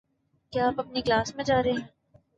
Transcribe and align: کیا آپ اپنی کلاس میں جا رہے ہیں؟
کیا 0.53 0.67
آپ 0.67 0.79
اپنی 0.79 1.01
کلاس 1.01 1.35
میں 1.35 1.43
جا 1.43 1.61
رہے 1.63 1.71
ہیں؟ 1.71 1.87